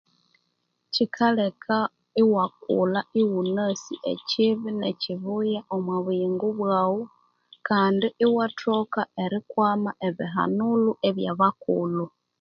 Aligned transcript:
Chikaleka 0.93 1.77
iwakula 2.21 2.99
ighunasi 3.21 3.95
ekibi 4.13 4.69
nekibuya 4.79 5.61
omwabuyingu 5.75 6.47
bwaghu 6.59 7.03
Kandi 7.67 8.07
iwathoka 8.25 9.01
erikwama 9.23 9.91
ebihanulho 10.07 10.91
byakulhu 11.17 12.05